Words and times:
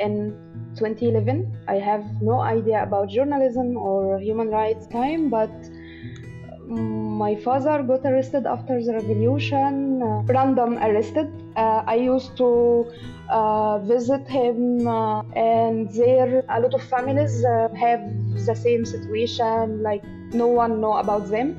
in 0.00 0.34
2011. 0.76 1.64
I 1.68 1.74
have 1.74 2.04
no 2.22 2.40
idea 2.40 2.82
about 2.82 3.08
journalism 3.08 3.76
or 3.76 4.18
human 4.18 4.48
rights 4.48 4.86
time, 4.86 5.28
but 5.28 5.50
my 6.70 7.34
father 7.34 7.82
got 7.82 8.06
arrested 8.06 8.46
after 8.46 8.82
the 8.82 8.92
revolution, 8.94 10.02
uh, 10.02 10.22
random 10.32 10.78
arrested. 10.78 11.28
Uh, 11.56 11.82
I 11.86 11.96
used 11.96 12.36
to 12.38 12.86
uh, 13.28 13.78
visit 13.80 14.26
him, 14.28 14.86
uh, 14.86 15.22
and 15.34 15.90
there 15.90 16.44
a 16.48 16.60
lot 16.60 16.74
of 16.74 16.82
families 16.82 17.44
uh, 17.44 17.68
have 17.74 18.00
the 18.46 18.54
same 18.54 18.84
situation, 18.84 19.82
like 19.82 20.04
no 20.32 20.46
one 20.46 20.80
know 20.80 20.94
about 20.94 21.28
them. 21.28 21.56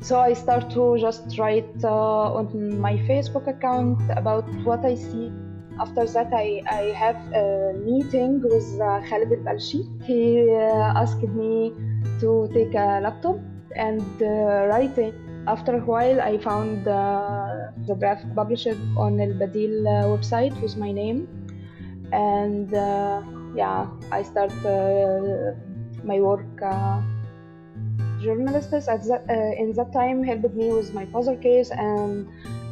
So 0.00 0.18
I 0.18 0.32
start 0.32 0.70
to 0.70 0.96
just 0.98 1.38
write 1.38 1.84
uh, 1.84 2.38
on 2.38 2.80
my 2.80 2.96
Facebook 3.08 3.46
account 3.46 4.00
about 4.16 4.48
what 4.64 4.84
I 4.84 4.94
see. 4.94 5.30
After 5.80 6.04
that, 6.04 6.30
I, 6.34 6.62
I 6.68 6.92
have 6.92 7.16
a 7.32 7.72
meeting 7.72 8.42
with 8.42 8.68
uh, 8.80 9.00
Khalid 9.08 9.30
Balshi. 9.46 9.88
He 10.04 10.50
asked 10.50 11.22
me 11.22 11.72
to 12.20 12.50
take 12.52 12.74
a 12.74 13.00
laptop 13.00 13.38
and 13.76 14.04
uh, 14.20 14.68
writing. 14.68 15.14
After 15.46 15.76
a 15.76 15.80
while, 15.80 16.20
I 16.20 16.36
found 16.36 16.86
uh, 16.86 17.72
the 17.86 17.94
draft 17.94 18.26
published 18.34 18.76
on 18.98 19.18
El 19.18 19.32
Badil 19.40 19.86
uh, 19.86 20.04
website 20.12 20.52
with 20.60 20.76
my 20.76 20.92
name, 20.92 21.26
and 22.12 22.70
yeah, 23.56 23.88
I 24.12 24.22
start 24.22 24.52
my 26.04 26.20
work. 26.20 26.44
journalists 28.20 28.86
at 28.86 29.02
that, 29.08 29.24
in 29.58 29.72
that 29.72 29.92
time 29.94 30.22
helped 30.22 30.54
me 30.54 30.70
with 30.72 30.92
my 30.92 31.06
puzzle 31.06 31.36
case, 31.36 31.70
and 31.70 32.28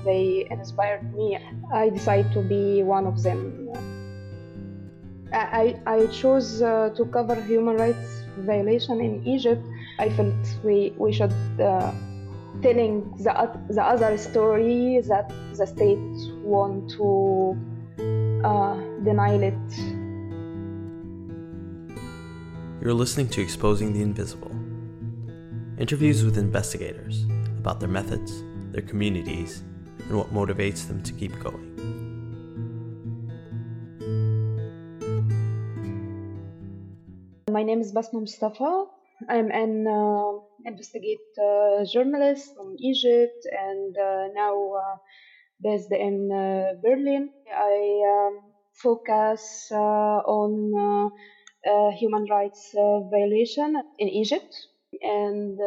they 0.09 0.47
inspired 0.51 1.05
me. 1.15 1.39
I 1.73 1.91
decided 1.91 2.33
to 2.33 2.43
be 2.43 2.83
one 2.83 3.07
of 3.07 3.23
them. 3.23 3.69
I, 5.33 5.77
I 5.87 6.07
chose 6.07 6.63
uh, 6.63 6.89
to 6.97 7.05
cover 7.17 7.37
human 7.53 7.77
rights 7.77 8.09
violation 8.39 9.01
in 9.01 9.27
Egypt 9.27 9.63
I 9.99 10.11
felt 10.11 10.35
we, 10.63 10.95
we 10.97 11.13
should 11.13 11.35
uh, 11.61 11.93
telling 12.63 13.13
the, 13.19 13.61
the 13.69 13.83
other 13.83 14.17
story 14.17 15.01
that 15.09 15.33
the 15.55 15.67
state 15.67 15.99
want 16.45 16.91
to 16.91 17.59
uh, 18.45 18.75
deny 19.03 19.35
it. 19.35 19.55
You're 22.81 22.95
listening 22.95 23.29
to 23.31 23.43
Exposing 23.43 23.93
the 23.93 24.03
Invisible. 24.03 24.53
Interviews 25.79 26.25
with 26.25 26.39
investigators 26.39 27.25
about 27.59 27.81
their 27.81 27.89
methods, 27.89 28.45
their 28.71 28.83
communities, 28.83 29.65
and 30.09 30.17
what 30.17 30.33
motivates 30.33 30.89
them 30.89 31.03
to 31.03 31.13
keep 31.13 31.39
going. 31.39 31.69
My 37.51 37.63
name 37.63 37.81
is 37.81 37.93
Basma 37.93 38.23
Mostafa. 38.23 38.87
I'm 39.29 39.51
an 39.51 39.87
uh, 39.87 40.39
uh, 41.43 41.85
journalist 41.85 42.55
from 42.55 42.77
Egypt 42.79 43.47
and 43.51 43.97
uh, 43.97 44.29
now 44.33 44.73
uh, 44.75 44.97
based 45.61 45.91
in 45.91 46.31
uh, 46.31 46.81
Berlin. 46.83 47.31
I 47.53 48.03
um, 48.07 48.41
focus 48.75 49.69
uh, 49.73 50.23
on 50.25 51.11
human 51.99 52.27
rights 52.31 52.73
violation 53.11 53.83
in 53.99 54.09
Egypt 54.09 54.55
and 55.03 55.59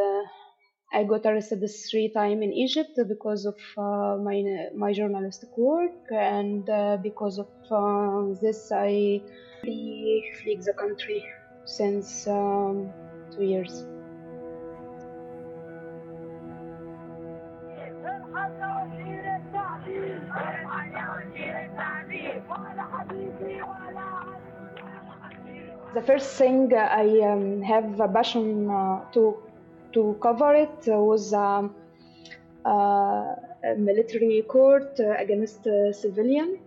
I 0.93 1.03
got 1.05 1.25
arrested 1.25 1.63
three 1.89 2.09
times 2.09 2.43
in 2.43 2.51
Egypt 2.51 2.99
because 3.07 3.45
of 3.45 3.55
my 3.77 4.67
my 4.75 4.91
journalistic 4.91 5.57
work 5.57 6.11
and 6.11 6.65
because 7.01 7.39
of 7.39 7.47
this 8.41 8.71
I 8.71 9.21
flee 9.63 10.59
the 10.65 10.73
country 10.73 11.23
since 11.65 12.27
um, 12.27 12.91
two 13.33 13.43
years. 13.43 13.85
The 25.93 26.01
first 26.01 26.37
thing 26.37 26.73
I 26.73 27.19
um, 27.31 27.61
have 27.61 27.99
a 27.99 28.07
passion 28.07 28.69
uh, 28.69 29.01
to 29.13 29.50
to 29.93 30.17
cover 30.21 30.53
it 30.53 30.83
was 30.87 31.33
um, 31.33 31.75
uh, 32.65 33.35
a 33.63 33.75
military 33.77 34.43
court 34.47 34.99
against 35.17 35.65
a 35.67 35.93
civilian 35.93 36.59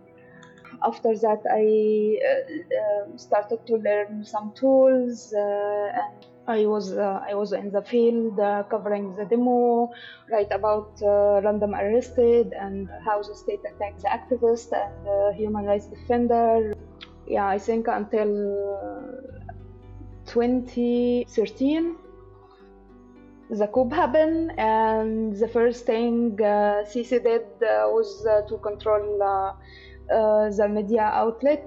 after 0.83 1.15
that 1.15 1.41
i 1.51 1.65
uh, 2.29 2.43
uh, 2.81 3.17
started 3.17 3.59
to 3.65 3.75
learn 3.77 4.23
some 4.23 4.51
tools 4.53 5.33
uh, 5.33 6.01
and 6.01 6.25
I 6.47 6.67
was 6.67 6.93
uh, 6.93 7.21
I 7.27 7.33
was 7.33 7.53
in 7.53 7.71
the 7.71 7.81
field 7.81 8.39
uh, 8.39 8.63
covering 8.69 9.15
the 9.15 9.25
demo, 9.25 9.91
write 10.31 10.51
about 10.51 10.91
uh, 11.01 11.41
random 11.43 11.73
arrested 11.73 12.53
and 12.53 12.87
how 13.03 13.23
the 13.23 13.33
state 13.33 13.61
attacked 13.65 14.03
the 14.03 14.09
activist 14.09 14.69
and 14.71 15.35
human 15.35 15.65
rights 15.65 15.87
defender. 15.87 16.75
Yeah, 17.25 17.47
I 17.47 17.57
think 17.57 17.87
until 17.87 18.29
2013 20.27 21.97
the 23.49 23.67
coup 23.67 23.89
happened 23.89 24.51
and 24.57 25.35
the 25.37 25.47
first 25.47 25.85
thing 25.85 26.37
uh, 26.41 26.83
Sisi 26.83 27.23
did 27.23 27.43
uh, 27.61 27.87
was 27.95 28.25
uh, 28.25 28.41
to 28.47 28.57
control 28.57 29.21
uh, 29.21 29.53
the 30.49 30.67
media 30.67 31.03
outlet 31.13 31.63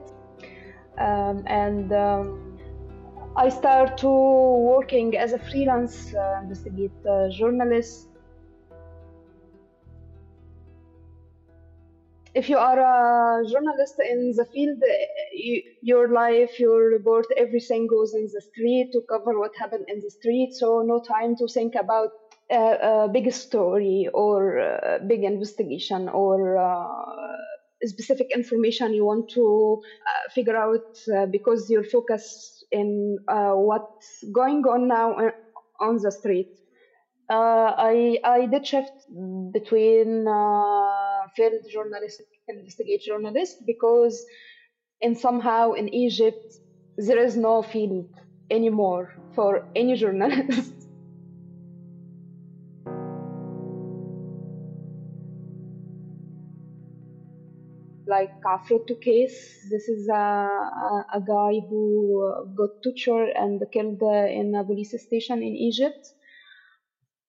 um, 0.98 1.44
and 1.46 1.92
um, 1.92 2.58
I 3.36 3.48
started 3.50 4.04
working 4.04 5.16
as 5.16 5.32
a 5.32 5.38
freelance 5.38 6.12
uh, 6.14 6.40
investigate 6.42 6.90
uh, 7.08 7.28
journalist. 7.30 8.07
If 12.34 12.48
you 12.48 12.56
are 12.58 12.78
a 12.78 13.44
journalist 13.46 13.94
in 13.98 14.32
the 14.36 14.46
field, 14.52 14.78
you, 15.32 15.62
your 15.80 16.08
life, 16.12 16.58
your 16.58 16.88
report, 16.90 17.26
everything 17.36 17.86
goes 17.86 18.14
in 18.14 18.22
the 18.32 18.40
street 18.40 18.88
to 18.92 19.02
cover 19.08 19.38
what 19.38 19.52
happened 19.56 19.84
in 19.88 20.00
the 20.00 20.10
street. 20.10 20.50
So 20.52 20.82
no 20.84 21.00
time 21.06 21.34
to 21.36 21.46
think 21.52 21.74
about 21.74 22.10
a, 22.50 23.04
a 23.04 23.08
big 23.12 23.30
story 23.32 24.08
or 24.14 24.58
a 24.58 24.98
big 25.06 25.22
investigation 25.24 26.08
or 26.08 26.56
uh, 26.58 27.36
specific 27.84 28.28
information 28.34 28.92
you 28.94 29.04
want 29.04 29.28
to 29.34 29.78
uh, 30.06 30.30
figure 30.34 30.56
out 30.56 30.86
uh, 31.16 31.26
because 31.30 31.68
your 31.70 31.84
focus 31.84 32.62
in 32.70 33.18
uh, 33.28 33.52
what's 33.52 34.24
going 34.32 34.62
on 34.64 34.88
now 34.88 35.12
uh, 35.14 35.30
on 35.80 35.98
the 36.02 36.10
street. 36.10 36.48
Uh, 37.30 37.74
I 37.76 38.18
I 38.24 38.46
did 38.46 38.66
shift 38.66 38.92
between 39.52 40.24
field 41.36 41.62
journalist 41.70 42.22
and 42.48 42.58
investigate 42.60 43.02
journalist 43.02 43.66
because 43.66 44.24
in 45.02 45.14
somehow 45.14 45.72
in 45.72 45.92
Egypt 45.92 46.54
there 46.96 47.18
is 47.18 47.36
no 47.36 47.62
field 47.62 48.08
anymore 48.50 49.14
for 49.34 49.68
any 49.76 49.94
journalist. 49.94 50.72
like 58.08 58.32
Afroto 58.42 58.98
case. 59.00 59.66
This 59.70 59.88
is 59.88 60.08
a, 60.08 60.14
a, 60.14 61.06
a, 61.14 61.20
guy 61.20 61.60
who 61.68 62.46
got 62.56 62.70
tortured 62.82 63.32
and 63.36 63.62
killed 63.70 64.00
in 64.02 64.54
a 64.54 64.64
police 64.64 64.94
station 65.06 65.42
in 65.42 65.54
Egypt. 65.54 66.14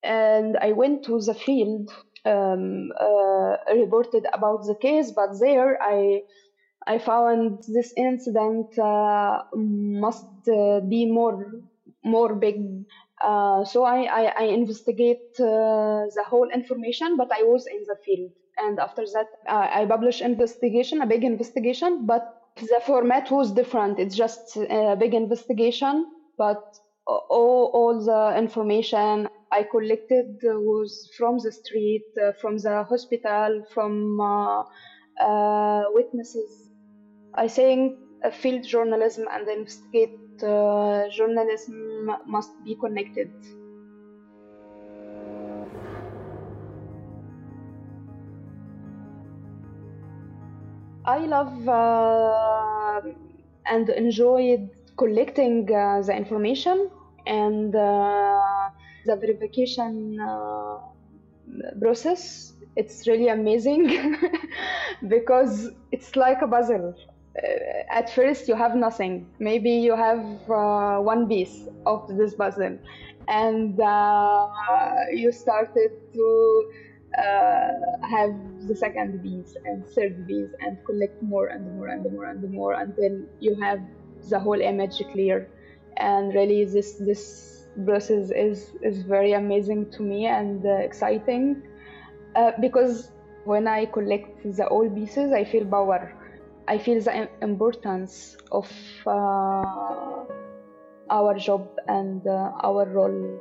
And 0.03 0.57
I 0.57 0.71
went 0.71 1.03
to 1.05 1.19
the 1.19 1.33
field, 1.33 1.91
um, 2.25 2.91
uh, 2.99 3.57
reported 3.73 4.25
about 4.33 4.65
the 4.65 4.75
case, 4.75 5.11
but 5.11 5.39
there 5.39 5.81
I 5.81 6.21
I 6.87 6.97
found 6.97 7.63
this 7.67 7.93
incident 7.97 8.78
uh, 8.79 9.43
must 9.55 10.25
uh, 10.47 10.79
be 10.81 11.05
more 11.05 11.37
more 12.03 12.34
big. 12.35 12.85
Uh, 13.22 13.66
so 13.66 13.84
I, 13.84 14.03
I, 14.03 14.23
I 14.37 14.43
investigate 14.43 15.35
uh, 15.40 16.07
the 16.16 16.23
whole 16.25 16.49
information, 16.49 17.17
but 17.17 17.29
I 17.34 17.43
was 17.43 17.67
in 17.67 17.84
the 17.85 17.97
field 18.05 18.31
and 18.59 18.79
after 18.79 19.03
that 19.13 19.28
uh, 19.47 19.67
i 19.79 19.85
published 19.85 20.22
investigation 20.22 21.02
a 21.02 21.05
big 21.05 21.23
investigation 21.23 22.05
but 22.05 22.23
the 22.55 22.81
format 22.85 23.31
was 23.31 23.52
different 23.52 23.99
it's 23.99 24.16
just 24.16 24.57
a 24.57 24.95
big 24.99 25.13
investigation 25.13 26.05
but 26.37 26.61
all, 27.07 27.72
all 27.73 28.05
the 28.05 28.37
information 28.37 29.28
i 29.51 29.63
collected 29.63 30.37
was 30.43 31.09
from 31.17 31.37
the 31.40 31.51
street 31.51 32.05
uh, 32.22 32.31
from 32.41 32.57
the 32.57 32.84
hospital 32.84 33.63
from 33.73 34.19
uh, 34.22 34.63
uh 35.19 35.84
witnesses. 35.93 36.69
I 37.34 37.47
think 37.47 37.97
field 38.31 38.63
journalism 38.63 39.28
and 39.31 39.47
investigate 39.47 40.17
journalism 40.40 42.11
must 42.25 42.51
be 42.63 42.75
connected. 42.75 43.29
I 51.05 51.25
love 51.25 51.67
uh, 51.67 53.02
and 53.66 53.90
enjoyed 53.90 54.69
collecting 54.95 55.67
uh, 55.73 56.02
the 56.02 56.16
information 56.16 56.90
and 57.25 57.75
uh, 57.75 58.59
the 59.09 59.16
verification 59.16 60.17
uh, 60.20 60.78
process. 61.82 62.53
It's 62.76 63.08
really 63.08 63.29
amazing 63.29 63.84
because 65.08 65.70
it's 65.91 66.16
like 66.16 66.41
a 66.41 66.47
puzzle. 66.47 66.96
Uh, 67.38 68.00
at 68.00 68.09
first, 68.14 68.47
you 68.47 68.56
have 68.56 68.76
nothing. 68.76 69.28
Maybe 69.40 69.72
you 69.72 69.96
have 69.96 70.23
uh, 70.50 71.00
one 71.00 71.28
piece 71.28 71.67
of 71.85 72.08
this 72.17 72.35
puzzle, 72.35 72.78
and 73.28 73.79
uh, 73.79 74.47
you 75.14 75.32
started 75.32 75.91
to 76.14 76.28
uh, 77.17 77.70
have 78.14 78.34
the 78.67 78.76
second 78.76 79.22
piece 79.23 79.55
and 79.66 79.85
third 79.96 80.28
piece 80.28 80.52
and 80.62 80.78
collect 80.85 81.22
more 81.23 81.47
and 81.47 81.66
more 81.76 81.88
and 81.88 82.03
more 82.14 82.26
and 82.26 82.52
more 82.52 82.73
until 82.73 83.14
you 83.40 83.55
have 83.59 83.79
the 84.29 84.40
whole 84.40 84.62
image 84.62 85.02
clear 85.12 85.50
and 85.97 86.34
really 86.35 86.66
this 86.66 86.96
this 87.00 87.59
process 87.85 88.31
is 88.31 88.73
is 88.81 89.03
very 89.03 89.34
amazing 89.34 89.91
to 89.91 90.03
me 90.03 90.26
and 90.26 90.66
uh, 90.66 90.70
exciting. 90.87 91.64
Uh, 92.35 92.52
because 92.59 93.11
when 93.46 93.67
I 93.67 93.85
collect 93.85 94.43
the 94.43 94.67
old 94.67 94.96
pieces 94.96 95.31
I 95.31 95.43
feel 95.43 95.66
power. 95.66 96.14
I 96.67 96.78
feel 96.78 97.02
the 97.02 97.28
importance 97.41 98.37
of 98.52 98.70
uh, 99.08 100.26
our 101.09 101.34
job 101.35 101.67
and 101.87 102.26
uh, 102.28 102.52
our 102.64 102.85
role. 102.85 103.40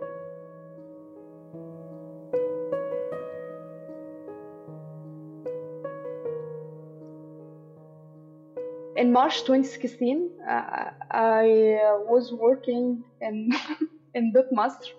In 8.97 9.13
March 9.13 9.45
2016, 9.45 10.31
uh, 10.49 10.91
I 11.11 11.79
was 12.09 12.33
working 12.33 13.05
in 13.21 13.53
in 14.19 14.33
Dotmasr, 14.33 14.93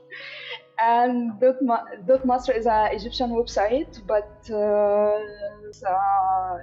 and 0.80 1.32
Dotmasr 2.10 2.58
is 2.58 2.66
an 2.66 2.90
Egyptian 2.98 3.30
website, 3.32 3.94
but 4.08 4.32
uh, 4.52 5.20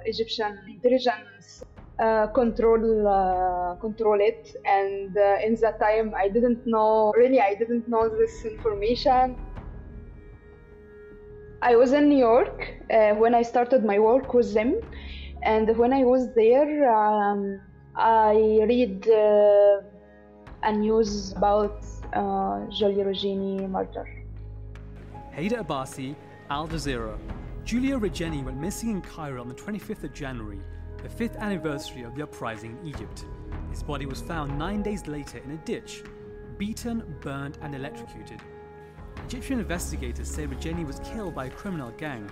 Egyptian 0.05 0.57
intelligence 0.67 1.63
uh, 1.99 2.27
control 2.27 3.07
uh, 3.07 3.75
control 3.85 4.19
it. 4.19 4.55
And 4.65 5.15
uh, 5.17 5.45
in 5.45 5.55
that 5.61 5.79
time, 5.79 6.13
I 6.15 6.27
didn't 6.27 6.65
know 6.65 7.13
really. 7.15 7.39
I 7.39 7.53
didn't 7.55 7.87
know 7.87 8.09
this 8.09 8.45
information. 8.45 9.35
I 11.61 11.75
was 11.75 11.91
in 11.93 12.09
New 12.09 12.19
York 12.19 12.57
uh, 12.91 13.13
when 13.15 13.33
I 13.33 13.41
started 13.41 13.83
my 13.83 13.97
work 13.97 14.33
with 14.33 14.53
them 14.53 14.79
and 15.43 15.75
when 15.77 15.93
I 15.93 16.03
was 16.03 16.33
there, 16.35 16.91
um, 16.93 17.59
I 17.95 18.33
read 18.67 19.07
uh, 19.09 19.81
a 20.63 20.71
news 20.71 21.33
about 21.33 21.83
uh, 22.13 22.65
Giulio 22.69 23.05
Regeni 23.05 23.69
murder. 23.69 24.07
Haider 25.35 25.63
Abbasi, 25.63 26.15
Al 26.49 26.67
Jazeera. 26.67 27.17
Giulio 27.63 27.99
Regeni 27.99 28.43
went 28.43 28.57
missing 28.57 28.89
in 28.89 29.01
Cairo 29.01 29.41
on 29.41 29.47
the 29.47 29.53
25th 29.53 30.03
of 30.03 30.13
January, 30.13 30.59
the 31.03 31.09
fifth 31.09 31.35
anniversary 31.35 32.03
of 32.03 32.15
the 32.15 32.23
uprising 32.23 32.77
in 32.81 32.87
Egypt. 32.87 33.25
His 33.69 33.83
body 33.83 34.05
was 34.05 34.21
found 34.21 34.57
nine 34.57 34.81
days 34.81 35.07
later 35.07 35.39
in 35.39 35.51
a 35.51 35.57
ditch, 35.57 36.03
beaten, 36.57 37.03
burned, 37.21 37.57
and 37.61 37.75
electrocuted. 37.75 38.41
Egyptian 39.25 39.59
investigators 39.59 40.29
say 40.29 40.47
Regeni 40.47 40.85
was 40.85 40.99
killed 40.99 41.35
by 41.35 41.45
a 41.45 41.49
criminal 41.49 41.91
gang. 41.91 42.29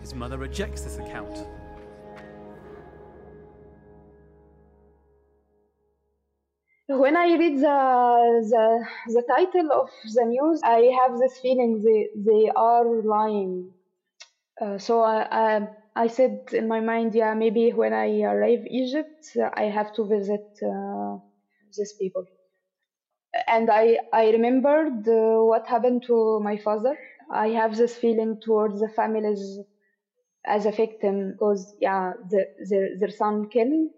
His 0.00 0.14
mother 0.14 0.38
rejects 0.38 0.82
this 0.82 0.98
account. 0.98 1.46
When 6.98 7.16
I 7.16 7.26
read 7.36 7.56
the, 7.58 7.78
the 8.52 8.64
the 9.14 9.22
title 9.34 9.72
of 9.72 9.88
the 10.14 10.24
news, 10.24 10.60
I 10.64 10.80
have 11.00 11.18
this 11.18 11.38
feeling 11.38 11.80
they 11.84 12.00
they 12.30 12.50
are 12.54 12.84
lying. 13.02 13.72
Uh, 14.60 14.78
so 14.78 15.02
I, 15.02 15.18
I 15.30 15.68
I 15.96 16.06
said 16.08 16.40
in 16.52 16.68
my 16.68 16.80
mind, 16.80 17.14
yeah, 17.14 17.34
maybe 17.34 17.70
when 17.72 17.92
I 17.94 18.22
arrive 18.22 18.64
Egypt, 18.70 19.36
I 19.54 19.64
have 19.64 19.92
to 19.94 20.04
visit 20.06 20.46
uh, 20.64 21.18
these 21.76 21.94
people. 22.00 22.26
And 23.46 23.70
I 23.70 23.98
I 24.12 24.30
remembered 24.30 25.06
uh, 25.08 25.42
what 25.50 25.66
happened 25.66 26.02
to 26.06 26.40
my 26.40 26.56
father. 26.56 26.98
I 27.30 27.48
have 27.48 27.76
this 27.76 27.96
feeling 27.96 28.40
towards 28.40 28.80
the 28.80 28.88
families 28.88 29.42
as 30.46 30.66
a 30.66 30.72
victim 30.72 31.32
because 31.32 31.74
yeah, 31.80 32.12
the, 32.30 32.46
their 32.70 32.88
their 32.98 33.10
son 33.10 33.48
killed 33.50 33.90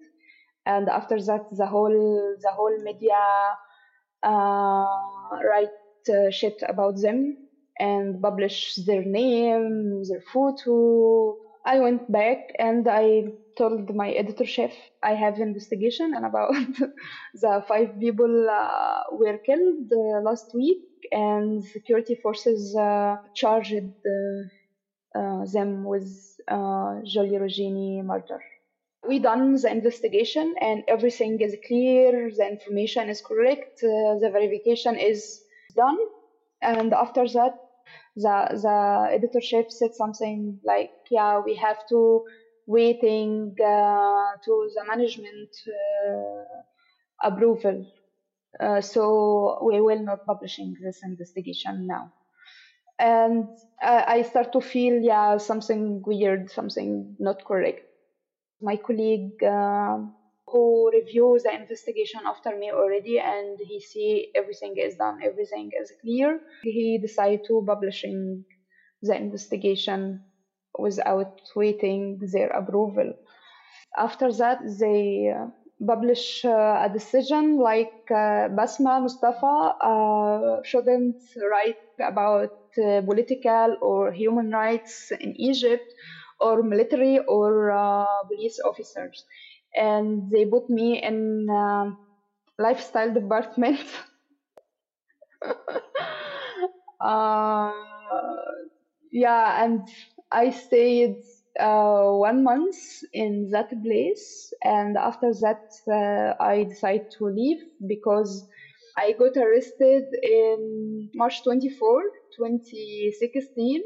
and 0.67 0.89
after 0.89 1.21
that 1.21 1.45
the 1.53 1.67
whole 1.67 2.37
the 2.43 2.51
whole 2.53 2.77
media 2.83 3.23
uh, 4.23 4.87
write 5.49 5.69
uh, 6.09 6.31
shit 6.31 6.63
about 6.69 7.01
them 7.01 7.37
and 7.79 8.21
publish 8.23 8.75
their 8.87 9.05
name 9.05 10.03
their 10.09 10.23
photo. 10.33 11.37
I 11.67 11.81
went 11.81 12.11
back 12.13 12.39
and 12.59 12.87
i 12.89 13.25
told 13.57 13.95
my 13.95 14.11
editor 14.11 14.45
chef 14.45 14.73
i 15.03 15.13
have 15.15 15.39
investigation 15.39 16.13
and 16.15 16.27
about 16.27 16.53
the 17.43 17.65
five 17.69 17.91
people 18.01 18.51
uh, 18.51 19.01
were 19.13 19.39
killed 19.47 19.91
uh, 19.93 20.21
last 20.29 20.47
week 20.55 20.83
and 21.13 21.65
security 21.65 22.17
forces 22.23 22.77
uh, 22.77 23.17
charged 23.35 23.73
uh, 25.15 25.45
them 25.53 25.85
with 25.85 26.09
uh, 26.49 27.01
Giulio 27.05 27.41
murder 28.03 28.41
we 29.09 29.19
done 29.19 29.55
the 29.61 29.71
investigation 29.71 30.55
and 30.61 30.83
everything 30.89 31.41
is 31.41 31.57
clear 31.67 32.31
the 32.37 32.47
information 32.47 33.09
is 33.09 33.21
correct 33.21 33.83
uh, 33.83 34.19
the 34.23 34.31
verification 34.33 34.97
is 34.97 35.43
done. 35.77 35.99
And 36.63 36.93
after 36.95 37.27
that 37.29 37.55
the 38.17 38.37
the 38.65 38.79
editor 39.17 39.41
chef 39.41 39.67
said 39.71 39.93
something 39.95 40.61
like 40.65 40.93
yeah 41.11 41.41
we 41.45 41.55
have 41.57 41.79
to 41.91 42.25
waiting 42.67 43.55
uh, 43.61 44.31
to 44.45 44.53
the 44.75 44.85
management 44.87 45.51
uh, 45.79 46.63
approval. 47.29 47.87
Uh, 48.61 48.81
so 48.81 49.59
we 49.65 49.81
will 49.81 50.03
not 50.03 50.25
publishing 50.27 50.75
this 50.83 51.01
investigation 51.05 51.87
now. 51.87 52.13
And 52.99 53.49
I 53.83 54.23
start 54.23 54.53
to 54.55 54.61
feel 54.61 55.01
yeah 55.03 55.39
something 55.39 56.03
weird 56.07 56.51
something 56.51 57.17
not 57.19 57.45
correct 57.45 57.83
my 58.65 58.77
colleague 58.87 59.43
uh, 59.45 59.99
who 60.51 60.91
reviews 60.93 61.43
the 61.45 61.53
investigation 61.63 62.21
after 62.27 62.57
me 62.57 62.71
already 62.73 63.19
and 63.19 63.59
he 63.69 63.81
see 63.81 64.29
everything 64.35 64.75
is 64.77 64.95
done 64.97 65.19
everything 65.23 65.71
is 65.81 65.93
clear. 66.01 66.41
He 66.63 66.99
decided 66.99 67.41
to 67.49 67.63
publishing 67.67 68.45
the 69.03 69.17
investigation 69.17 70.25
without 70.79 71.41
waiting 71.57 72.19
their 72.33 72.49
approval. 72.49 73.15
After 73.97 74.33
that 74.33 74.59
they 74.81 75.33
uh, 75.35 75.47
publish 75.87 76.45
uh, 76.45 76.87
a 76.87 76.91
decision 76.93 77.59
like 77.59 77.95
uh, 78.11 78.49
Basma 78.59 78.95
Mostafa 79.05 79.57
uh, 79.81 80.63
shouldn't 80.65 81.17
write 81.51 81.83
about 82.01 82.55
uh, 82.79 83.01
political 83.03 83.77
or 83.81 84.13
human 84.13 84.51
rights 84.51 85.13
in 85.21 85.35
Egypt 85.41 85.87
or 86.41 86.63
military 86.63 87.19
or 87.29 87.73
uh, 87.73 88.07
police 88.29 88.59
officers. 88.65 89.25
And 89.77 90.31
they 90.31 90.45
put 90.47 90.69
me 90.71 91.03
in 91.03 91.49
uh, 91.51 91.91
lifestyle 92.59 93.13
department. 93.13 93.81
Uh, 97.01 97.71
yeah 99.13 99.63
and 99.65 99.81
i 100.33 100.51
stayed 100.51 101.17
uh, 101.61 102.11
one 102.11 102.43
month 102.43 102.77
in 103.13 103.49
that 103.51 103.71
place. 103.85 104.53
And 104.65 104.97
after 104.97 105.33
that 105.45 105.65
uh, 105.89 106.35
i 106.43 106.65
decided 106.65 107.11
to 107.19 107.27
leave 107.27 107.63
because 107.87 108.47
i 108.97 109.13
got 109.13 109.37
arrested 109.37 110.05
in 110.23 111.11
march 111.15 111.43
24 111.45 112.03
2016 112.37 113.83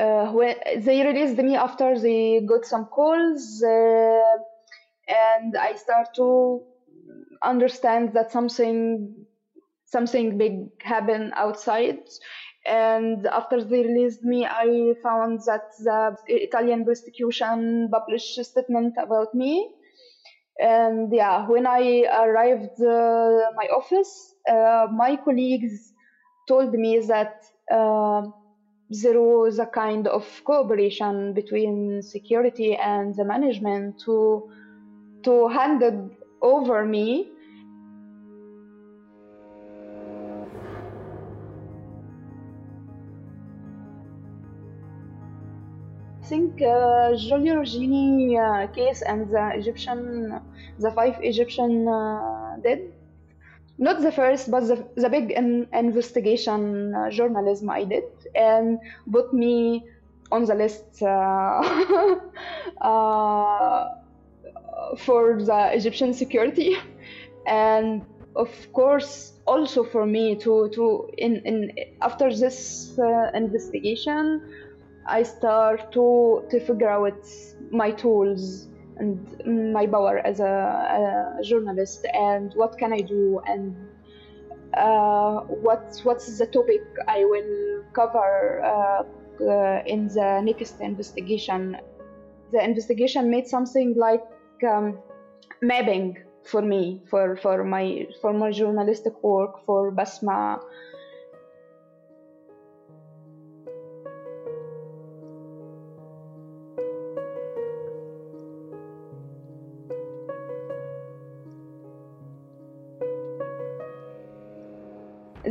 uh, 0.00 0.32
when 0.32 0.56
they 0.86 0.98
released 1.04 1.38
me 1.38 1.56
after 1.56 1.98
they 1.98 2.40
got 2.52 2.64
some 2.64 2.86
calls 2.86 3.62
uh, 3.62 4.36
and 5.08 5.56
i 5.56 5.74
start 5.74 6.08
to 6.14 6.28
understand 7.42 8.12
that 8.14 8.30
something 8.30 8.78
something 9.86 10.38
big 10.38 10.54
happened 10.82 11.32
outside. 11.36 11.98
And 12.66 13.26
after 13.26 13.64
they 13.64 13.82
released 13.82 14.22
me 14.24 14.46
i 14.46 14.94
found 15.02 15.40
that 15.46 15.66
the 15.86 16.16
italian 16.28 16.84
prosecution 16.84 17.88
published 17.92 18.38
a 18.38 18.44
statement 18.44 18.94
about 18.98 19.34
me. 19.34 19.52
And 20.60 21.12
yeah 21.12 21.46
when 21.48 21.66
i 21.66 21.82
arrived 22.24 22.76
uh, 22.82 23.50
my 23.60 23.66
office 23.80 24.12
uh, 24.54 24.86
my 25.02 25.16
colleagues 25.16 25.92
told 26.48 26.72
me 26.74 26.98
that 27.12 27.34
uh, 27.72 28.22
there 28.90 29.20
was 29.20 29.60
a 29.60 29.66
kind 29.66 30.08
of 30.08 30.26
cooperation 30.44 31.32
between 31.32 32.02
security 32.02 32.74
and 32.76 33.14
the 33.14 33.24
management 33.24 34.00
to 34.00 34.50
to 35.22 35.46
handle 35.48 36.10
over 36.42 36.84
me 36.84 37.30
I 46.22 46.32
think 46.32 46.62
uh, 46.62 47.16
Giulio 47.16 47.62
uh, 47.62 48.66
case 48.68 49.02
and 49.02 49.28
the 49.28 49.50
Egyptian, 49.54 50.40
the 50.78 50.92
five 50.92 51.16
Egyptian 51.22 51.88
uh, 51.88 52.56
dead. 52.62 52.92
Not 53.80 54.02
the 54.02 54.12
first, 54.12 54.50
but 54.50 54.60
the, 54.68 54.86
the 54.94 55.08
big 55.08 55.30
in, 55.30 55.66
investigation 55.72 56.94
uh, 56.94 57.10
journalism 57.10 57.70
I 57.70 57.84
did 57.84 58.04
and 58.34 58.78
put 59.10 59.32
me 59.32 59.86
on 60.30 60.44
the 60.44 60.54
list 60.54 61.02
uh, 61.02 61.06
uh, 62.82 63.88
for 64.98 65.42
the 65.42 65.70
Egyptian 65.72 66.12
security, 66.12 66.76
and 67.46 68.04
of 68.36 68.50
course 68.74 69.32
also 69.46 69.82
for 69.82 70.04
me 70.04 70.36
to 70.36 70.68
to 70.74 71.10
in 71.16 71.36
in 71.46 71.72
after 72.02 72.28
this 72.34 72.98
uh, 72.98 73.30
investigation, 73.34 74.42
I 75.06 75.22
start 75.22 75.90
to 75.92 76.44
to 76.50 76.60
figure 76.60 76.90
out 76.90 77.24
my 77.70 77.92
tools 77.92 78.68
and 79.00 79.72
my 79.74 79.86
power 79.86 80.18
as 80.24 80.40
a, 80.40 81.38
a 81.40 81.42
journalist 81.42 82.06
and 82.14 82.52
what 82.54 82.78
can 82.78 82.92
I 82.92 83.00
do 83.00 83.40
and 83.46 83.74
uh, 84.74 85.40
what 85.64 86.00
what's 86.04 86.38
the 86.38 86.46
topic 86.46 86.82
I 87.08 87.24
will 87.24 87.82
cover 87.92 88.62
uh, 88.62 89.02
uh, 89.42 89.82
in 89.86 90.08
the 90.08 90.40
next 90.44 90.80
investigation. 90.80 91.76
The 92.52 92.62
investigation 92.62 93.30
made 93.30 93.46
something 93.46 93.94
like 93.96 94.24
um, 94.68 94.98
mapping 95.62 96.18
for 96.44 96.62
me 96.62 97.00
for, 97.08 97.36
for 97.36 97.64
my 97.64 98.06
for 98.20 98.32
my 98.32 98.50
journalistic 98.50 99.22
work 99.22 99.64
for 99.66 99.92
Basma. 99.92 100.60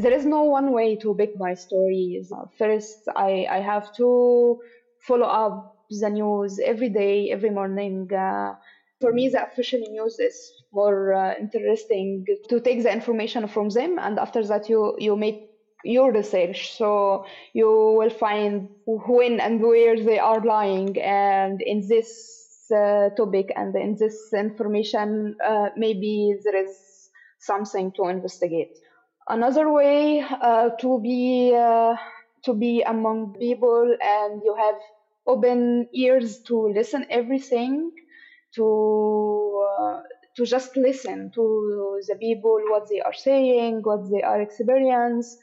There 0.01 0.13
is 0.13 0.25
no 0.25 0.43
one 0.43 0.71
way 0.71 0.95
to 0.97 1.13
pick 1.15 1.37
my 1.37 1.53
stories. 1.53 2.31
First, 2.57 2.99
I, 3.15 3.45
I 3.49 3.59
have 3.59 3.93
to 3.97 4.59
follow 5.07 5.27
up 5.27 5.75
the 5.89 6.09
news 6.09 6.59
every 6.63 6.89
day, 6.89 7.31
every 7.31 7.49
morning. 7.49 8.07
Uh, 8.13 8.55
for 9.01 9.11
me, 9.13 9.29
the 9.29 9.43
official 9.43 9.79
news 9.79 10.17
is 10.19 10.35
more 10.71 11.13
uh, 11.13 11.33
interesting 11.39 12.25
to 12.49 12.59
take 12.59 12.83
the 12.83 12.91
information 12.91 13.47
from 13.47 13.69
them, 13.69 13.97
and 13.99 14.19
after 14.19 14.41
that, 14.51 14.69
you 14.69 14.95
you 14.99 15.15
make 15.15 15.39
your 15.83 16.11
research. 16.11 16.59
So 16.77 17.25
you 17.53 17.69
will 17.97 18.09
find 18.25 18.69
when 18.85 19.39
and 19.39 19.61
where 19.61 19.97
they 20.09 20.19
are 20.19 20.41
lying, 20.41 20.97
and 21.01 21.61
in 21.61 21.79
this 21.87 22.09
uh, 22.75 23.09
topic 23.17 23.51
and 23.55 23.75
in 23.75 23.95
this 23.99 24.17
information, 24.33 25.35
uh, 25.43 25.69
maybe 25.75 26.35
there 26.43 26.57
is 26.65 26.71
something 27.39 27.91
to 27.97 28.07
investigate. 28.09 28.77
Another 29.29 29.71
way 29.71 30.21
uh, 30.21 30.69
to 30.81 30.99
be 30.99 31.53
uh, 31.55 31.95
to 32.45 32.53
be 32.53 32.81
among 32.81 33.35
people, 33.39 33.95
and 34.01 34.41
you 34.43 34.55
have 34.55 34.75
open 35.27 35.87
ears 35.93 36.39
to 36.47 36.55
listen 36.69 37.05
everything 37.09 37.91
to 38.55 38.65
uh, 39.79 40.01
to 40.35 40.45
just 40.45 40.75
listen 40.75 41.31
to 41.35 42.01
the 42.07 42.15
people 42.15 42.57
what 42.71 42.87
they 42.89 43.01
are 43.01 43.13
saying 43.13 43.81
what 43.83 44.01
they 44.11 44.21
are 44.23 44.41
experience. 44.41 45.37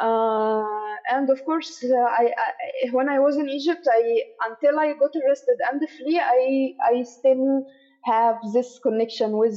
Uh, 0.00 0.96
and 1.08 1.30
of 1.30 1.44
course 1.44 1.82
uh, 1.84 1.94
I, 1.96 2.32
I, 2.44 2.90
when 2.90 3.08
i 3.08 3.20
was 3.20 3.36
in 3.36 3.48
egypt 3.48 3.86
i 3.88 4.22
until 4.48 4.80
i 4.80 4.92
got 4.94 5.12
arrested 5.22 5.56
and 5.70 5.80
free 5.96 6.18
i 6.20 6.72
i 6.82 7.02
still 7.04 7.62
have 8.04 8.36
this 8.52 8.78
connection 8.80 9.38
with 9.38 9.56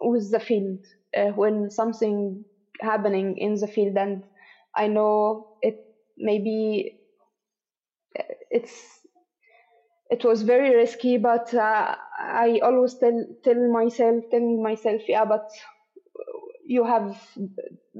with 0.00 0.30
the 0.32 0.40
field 0.40 0.80
uh, 1.16 1.30
when 1.40 1.70
something 1.70 2.44
happening 2.80 3.36
in 3.38 3.54
the 3.54 3.66
field 3.66 3.96
and 3.96 4.22
i 4.76 4.86
know 4.86 5.56
it 5.62 5.84
maybe 6.16 6.98
it's 8.50 9.00
it 10.10 10.24
was 10.24 10.42
very 10.42 10.74
risky, 10.74 11.18
but 11.18 11.52
uh, 11.54 11.94
I 12.18 12.60
always 12.62 12.94
tell 12.94 13.24
tell 13.44 13.70
myself, 13.70 14.24
telling 14.30 14.62
myself, 14.62 15.02
yeah, 15.08 15.24
but 15.24 15.50
you 16.66 16.84
have 16.84 17.16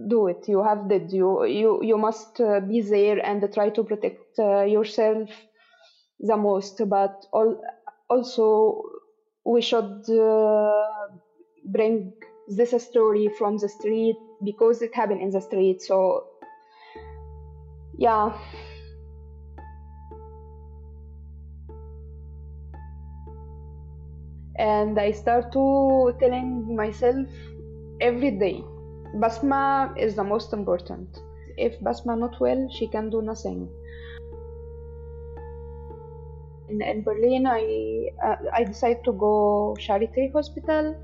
do 0.08 0.28
it. 0.28 0.48
You 0.48 0.62
have 0.62 0.88
did. 0.88 1.12
You 1.12 1.44
you 1.44 1.80
you 1.82 1.96
must 1.98 2.40
uh, 2.40 2.60
be 2.60 2.80
there 2.80 3.18
and 3.24 3.42
try 3.52 3.70
to 3.70 3.84
protect 3.84 4.38
uh, 4.38 4.62
yourself 4.62 5.30
the 6.20 6.36
most. 6.36 6.80
But 6.88 7.24
all, 7.32 7.60
also 8.08 8.82
we 9.44 9.60
should 9.62 10.08
uh, 10.10 10.84
bring 11.64 12.12
this 12.48 12.72
story 12.82 13.28
from 13.38 13.58
the 13.58 13.68
street 13.68 14.16
because 14.44 14.82
it 14.82 14.94
happened 14.94 15.22
in 15.22 15.30
the 15.30 15.40
street. 15.40 15.82
So 15.82 16.24
yeah. 17.96 18.32
and 24.58 24.98
I 24.98 25.12
start 25.12 25.52
to 25.52 26.14
telling 26.18 26.74
myself 26.74 27.28
every 28.00 28.32
day, 28.32 28.62
Basma 29.16 29.96
is 29.96 30.16
the 30.16 30.24
most 30.24 30.52
important. 30.52 31.20
If 31.56 31.78
Basma 31.80 32.18
not 32.18 32.40
well, 32.40 32.68
she 32.70 32.88
can 32.88 33.08
do 33.08 33.22
nothing. 33.22 33.68
In, 36.68 36.82
in 36.82 37.02
Berlin, 37.02 37.46
I 37.46 38.10
uh, 38.24 38.36
I 38.52 38.64
decided 38.64 39.04
to 39.04 39.12
go 39.12 39.76
Charité 39.78 40.30
Hospital. 40.32 40.94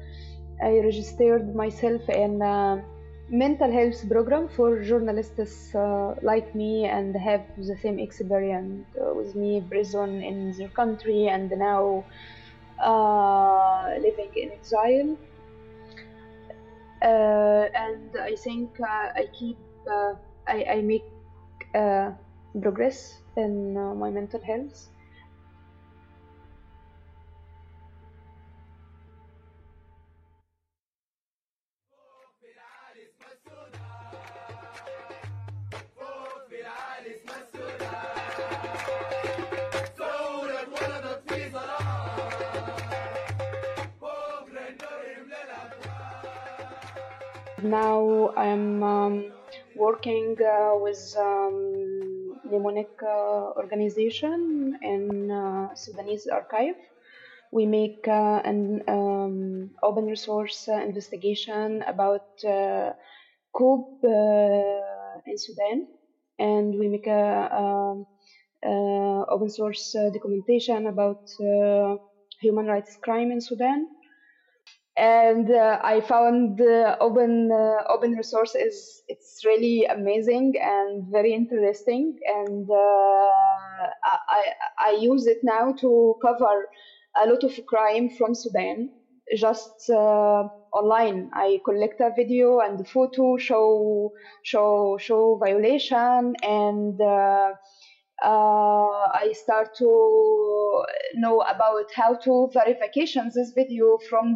I 0.63 0.81
registered 0.81 1.55
myself 1.55 2.09
in 2.09 2.43
a 2.43 2.85
mental 3.31 3.71
health 3.73 4.09
program 4.09 4.49
for 4.49 4.83
journalists 4.83 5.75
uh, 5.75 6.15
like 6.23 6.55
me 6.55 6.85
and 6.85 7.17
have 7.17 7.45
the 7.57 7.77
same 7.83 7.99
experience 7.99 8.87
uh, 9.01 9.15
with 9.15 9.35
me, 9.35 9.63
prison 9.71 10.23
in 10.23 10.53
their 10.59 10.69
country, 10.69 11.27
and 11.29 11.51
now 11.57 12.05
uh, 12.83 13.89
living 14.01 14.31
in 14.37 14.53
exile. 14.53 15.19
Uh, 17.03 17.69
and 17.75 18.17
I 18.21 18.35
think 18.37 18.71
uh, 18.81 19.09
I 19.21 19.27
keep, 19.39 19.59
I, 20.49 20.65
I 20.65 20.81
make 20.81 21.05
progress 22.63 23.21
in 23.37 23.75
my 23.99 24.11
mental 24.11 24.41
health. 24.45 24.89
Now 47.65 48.31
I'm 48.37 48.83
um, 48.83 49.33
working 49.77 50.37
uh, 50.41 50.77
with 50.77 51.15
um, 51.19 52.39
Mnemonic 52.45 52.91
uh, 53.03 53.53
organization 53.57 54.79
in 54.83 55.31
uh, 55.31 55.75
Sudanese 55.75 56.27
archive. 56.27 56.77
We 57.53 57.67
make 57.67 58.07
uh, 58.07 58.41
an 58.45 58.83
um, 58.89 59.71
open 59.83 60.07
resource 60.07 60.69
uh, 60.69 60.75
investigation 60.75 61.83
about 61.87 62.27
uh, 62.45 62.93
coup 63.53 63.99
in 64.03 65.39
Sudan, 65.39 65.87
and 66.39 66.75
we 66.79 66.89
make 66.89 67.07
a, 67.07 67.49
um, 67.55 68.07
open 69.31 69.49
source 69.49 69.95
documentation 70.13 70.87
about 70.87 71.21
human 72.41 72.67
rights 72.67 72.97
crime 73.03 73.31
in 73.31 73.41
Sudan 73.41 73.87
and 74.97 75.51
uh, 75.51 75.81
I 75.83 76.01
found 76.01 76.61
uh, 76.61 76.97
open 77.01 77.51
uh, 77.53 77.83
open 77.93 78.13
resource 78.13 78.55
is 78.55 79.03
it's 79.09 79.43
really 79.45 79.85
amazing 79.87 80.55
and 80.61 81.05
very 81.11 81.33
interesting, 81.35 82.19
and 82.27 82.69
I 82.71 84.43
I 84.79 84.91
use 85.01 85.27
it 85.27 85.39
now 85.43 85.73
to 85.81 86.17
cover 86.23 86.69
a 87.23 87.27
lot 87.27 87.45
of 87.45 87.53
crime 87.67 88.11
from 88.11 88.35
Sudan. 88.35 88.91
Just 89.37 89.89
uh, 89.91 90.49
online. 90.73 91.31
I 91.33 91.59
collect 91.65 92.01
a 92.01 92.11
video 92.15 92.61
and 92.61 92.79
the 92.79 92.85
photo 92.85 93.37
show 93.39 94.13
show 94.43 94.99
show 95.01 95.37
violation 95.37 96.35
and 96.43 97.01
uh, 98.25 99.09
I 99.25 99.33
start 99.35 99.75
to 99.79 100.85
know 101.15 101.41
about 101.43 101.87
how 101.95 102.15
to 102.25 102.49
verification 102.53 103.31
this 103.35 103.53
video 103.55 103.99
from 104.09 104.35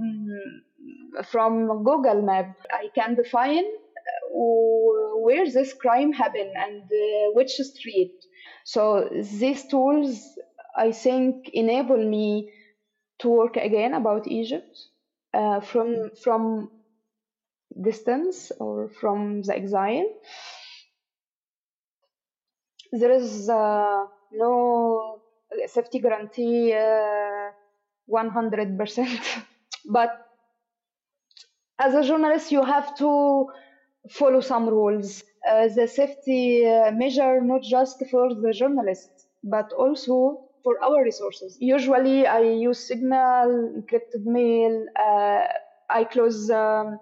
from 1.30 1.84
Google 1.84 2.22
Map. 2.22 2.56
I 2.70 2.88
can 2.94 3.14
define 3.14 3.64
uh, 3.64 5.18
where 5.26 5.50
this 5.50 5.72
crime 5.74 6.12
happened 6.12 6.52
and 6.56 6.82
uh, 6.82 7.32
which 7.34 7.52
street. 7.52 8.12
So 8.64 9.08
these 9.40 9.66
tools, 9.66 10.20
I 10.76 10.92
think, 10.92 11.50
enable 11.52 12.02
me 12.16 12.48
to 13.20 13.28
work 13.28 13.56
again 13.56 13.94
about 13.94 14.26
Egypt 14.28 14.74
uh, 15.34 15.60
from 15.60 16.10
from 16.22 16.70
distance 17.80 18.50
or 18.60 18.88
from 18.88 19.42
the 19.42 19.54
exile. 19.54 20.06
There 22.92 23.12
is 23.12 23.48
uh, 23.48 24.06
no 24.32 25.20
safety 25.66 25.98
guarantee 26.00 26.72
uh, 26.74 27.50
100%, 28.06 29.20
but 29.86 30.10
as 31.78 31.94
a 31.94 32.02
journalist, 32.02 32.50
you 32.50 32.62
have 32.64 32.94
to 32.96 33.46
follow 34.10 34.40
some 34.40 34.68
rules. 34.68 35.22
Uh, 35.48 35.68
the 35.68 35.86
safety 35.86 36.66
uh, 36.66 36.90
measure 36.92 37.40
not 37.40 37.62
just 37.62 38.02
for 38.10 38.28
the 38.34 38.52
journalists, 38.52 39.26
but 39.44 39.72
also 39.72 40.40
for 40.64 40.74
our 40.82 41.02
resources. 41.04 41.56
Usually, 41.60 42.26
I 42.26 42.40
use 42.40 42.86
Signal, 42.86 43.48
encrypted 43.78 44.24
mail. 44.24 44.84
Uh, 44.98 45.46
I 45.88 46.04
close 46.04 46.50
um, 46.50 46.98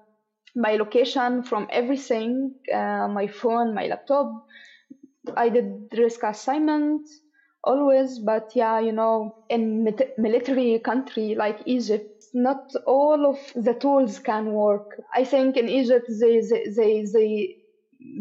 my 0.55 0.77
location 0.77 1.43
from 1.43 1.67
everything, 1.71 2.55
uh, 2.73 3.09
my 3.09 3.27
phone, 3.27 3.75
my 3.75 3.87
laptop. 3.87 4.31
I 5.37 5.49
did 5.49 5.89
risk 5.97 6.23
assignment 6.23 7.03
always, 7.65 8.19
but 8.21 8.51
yeah, 8.55 8.79
you 8.81 8.93
know, 8.93 9.37
in 9.49 9.85
military 10.19 10.79
country 10.79 11.35
like 11.35 11.61
Egypt, 11.67 12.11
not 12.35 12.71
all 12.87 13.27
of 13.27 13.39
the 13.55 13.75
tools 13.75 14.19
can 14.19 14.53
work. 14.53 14.87
I 15.15 15.25
think 15.25 15.57
in 15.57 15.69
Egypt 15.69 16.07
they 16.21 16.41
they 16.41 16.65
they, 16.77 17.05
they 17.13 17.57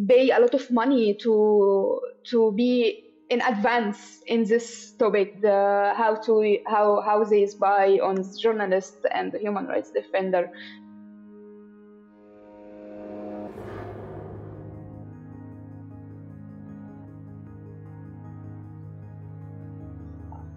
pay 0.08 0.30
a 0.32 0.40
lot 0.40 0.54
of 0.54 0.70
money 0.72 1.16
to 1.24 2.00
to 2.32 2.52
be 2.54 3.02
in 3.30 3.42
advance 3.42 3.98
in 4.28 4.44
this 4.46 4.94
topic 5.00 5.30
the 5.42 5.94
how 5.96 6.16
to 6.16 6.58
how 6.68 7.02
how 7.02 7.24
they 7.24 7.46
spy 7.48 7.98
on 7.98 8.18
journalists 8.40 9.00
and 9.12 9.34
human 9.42 9.66
rights 9.66 9.92
defender 9.92 10.50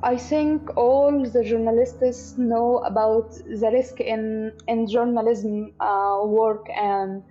I 0.08 0.16
think 0.16 0.74
all 0.74 1.12
the 1.34 1.44
journalists 1.44 2.38
know 2.38 2.78
about 2.78 3.28
the 3.60 3.70
risk 3.70 4.00
in 4.00 4.52
in 4.66 4.86
journalism 4.86 5.74
uh, 5.80 6.22
work 6.24 6.64
and 6.74 7.22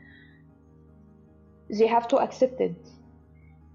they 1.77 1.87
have 1.87 2.07
to 2.09 2.17
accept 2.17 2.61
it. 2.61 2.77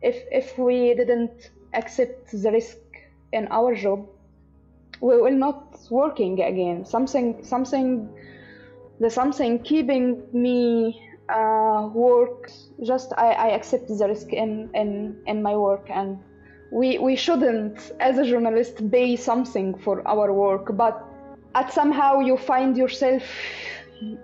If 0.03 0.17
if 0.31 0.57
we 0.57 0.95
didn't 0.95 1.51
accept 1.75 2.31
the 2.31 2.53
risk 2.53 2.79
in 3.33 3.49
our 3.51 3.75
job, 3.75 4.07
we 5.01 5.21
will 5.21 5.39
not 5.47 5.63
working 5.91 6.41
again. 6.41 6.85
Something 6.85 7.43
something 7.43 8.09
the 9.01 9.11
something 9.11 9.65
keeping 9.65 10.23
me 10.33 10.95
uh, 11.29 11.91
work. 11.93 12.53
Just 12.87 13.13
I, 13.19 13.33
I 13.47 13.49
accept 13.59 13.89
the 13.89 14.07
risk 14.07 14.33
in 14.33 14.71
in 14.75 15.17
in 15.27 15.43
my 15.43 15.57
work 15.57 15.91
and 15.91 16.19
we 16.73 16.99
we 16.99 17.15
shouldn't 17.17 17.93
as 18.01 18.19
a 18.19 18.25
journalist 18.25 18.91
pay 18.91 19.15
something 19.17 19.75
for 19.79 20.07
our 20.09 20.33
work 20.33 20.75
but 20.77 21.05
at 21.55 21.73
somehow 21.73 22.21
you 22.21 22.37
find 22.37 22.77
yourself 22.77 23.23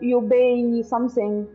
you 0.00 0.26
pay 0.28 0.82
something. 0.82 1.46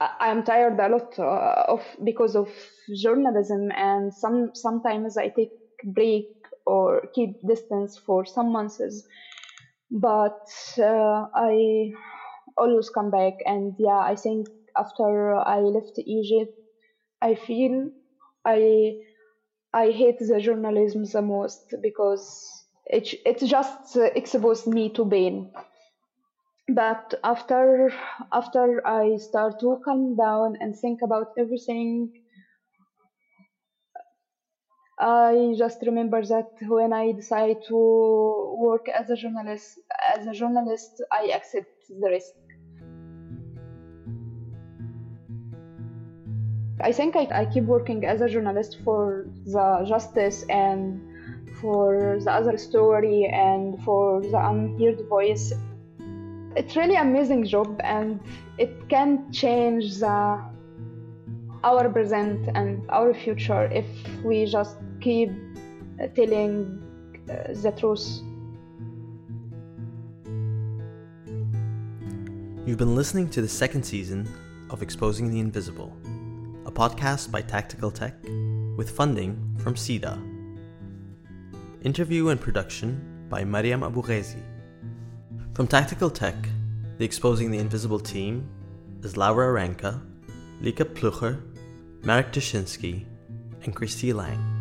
I 0.00 0.28
am 0.28 0.42
tired 0.42 0.78
a 0.80 0.88
lot 0.88 1.18
uh, 1.18 1.64
of 1.68 1.82
because 2.02 2.36
of 2.36 2.48
journalism 2.94 3.70
and 3.74 4.12
some 4.12 4.50
sometimes 4.54 5.16
I 5.16 5.28
take 5.28 5.52
break 5.84 6.26
or 6.66 7.02
keep 7.14 7.36
distance 7.46 7.96
for 7.96 8.26
some 8.26 8.52
months 8.52 9.06
but 9.90 10.48
uh, 10.78 11.26
I 11.34 11.92
always 12.58 12.90
come 12.90 13.10
back 13.10 13.34
and 13.46 13.74
yeah 13.78 13.98
I 13.98 14.16
think 14.16 14.48
after 14.76 15.36
I 15.36 15.60
left 15.60 15.98
Egypt 16.04 16.58
I 17.24 17.34
feel 17.34 17.90
I 18.44 18.94
I 19.74 19.90
hate 19.90 20.18
the 20.20 20.40
journalism 20.40 21.04
the 21.04 21.22
most 21.22 21.74
because 21.82 22.24
it 22.86 23.14
it 23.26 23.38
just 23.40 23.96
exposed 23.96 24.66
me 24.68 24.90
to 24.90 25.06
pain. 25.06 25.52
But 26.68 27.14
after 27.24 27.90
after 28.30 28.86
I 28.86 29.16
start 29.16 29.60
to 29.60 29.80
calm 29.82 30.14
down 30.14 30.58
and 30.60 30.76
think 30.78 31.00
about 31.00 31.28
everything, 31.38 32.12
I 34.98 35.54
just 35.56 35.82
remember 35.86 36.24
that 36.26 36.50
when 36.62 36.92
I 36.92 37.12
decide 37.12 37.58
to 37.68 38.56
work 38.58 38.88
as 38.88 39.08
a 39.10 39.14
journalist, 39.16 39.78
as 40.14 40.26
a 40.26 40.32
journalist, 40.32 41.00
I 41.12 41.26
accept 41.32 41.70
the 41.88 42.08
risk. 42.08 42.34
I 46.84 46.92
think 46.92 47.16
I, 47.16 47.26
I 47.32 47.44
keep 47.46 47.64
working 47.64 48.04
as 48.04 48.20
a 48.20 48.28
journalist 48.28 48.76
for 48.84 49.26
the 49.46 49.86
justice 49.88 50.44
and 50.50 51.00
for 51.58 52.18
the 52.22 52.30
other 52.30 52.58
story 52.58 53.24
and 53.24 53.82
for 53.84 54.20
the 54.20 54.36
unheard 54.36 55.00
voice. 55.08 55.54
It's 56.54 56.76
really 56.76 56.96
amazing 56.96 57.46
job 57.46 57.80
and 57.82 58.20
it 58.58 58.86
can 58.90 59.32
change 59.32 59.96
the 59.96 60.44
our 61.64 61.88
present 61.88 62.50
and 62.54 62.84
our 62.90 63.14
future 63.14 63.64
if 63.72 63.86
we 64.22 64.44
just 64.44 64.76
keep 65.00 65.30
telling 66.14 66.82
uh, 67.30 67.54
the 67.62 67.72
truth. 67.72 68.06
You've 72.66 72.78
been 72.84 72.94
listening 72.94 73.30
to 73.30 73.40
the 73.40 73.48
second 73.48 73.84
season 73.84 74.28
of 74.68 74.82
Exposing 74.82 75.30
the 75.30 75.40
Invisible 75.40 75.96
podcast 76.74 77.30
by 77.30 77.40
Tactical 77.40 77.92
Tech 77.92 78.14
with 78.76 78.90
funding 78.90 79.56
from 79.58 79.76
SIDA. 79.76 80.18
Interview 81.82 82.30
and 82.30 82.40
production 82.40 83.26
by 83.28 83.44
Mariam 83.44 83.82
Abughezi. 83.82 84.42
From 85.54 85.68
Tactical 85.68 86.10
Tech, 86.10 86.34
the 86.98 87.04
Exposing 87.04 87.52
the 87.52 87.58
Invisible 87.58 88.00
team 88.00 88.48
is 89.04 89.16
Laura 89.16 89.52
Ranca, 89.52 90.02
Lika 90.60 90.84
Plucher, 90.84 91.44
Marek 92.02 92.32
Tuszynski, 92.32 93.06
and 93.62 93.76
Christy 93.76 94.12
Lange. 94.12 94.53